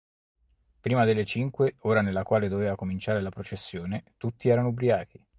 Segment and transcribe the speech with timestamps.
[0.79, 5.23] Prima delle cinque, ora nella quale doveva cominciare la processione, tutti erano ubriachi.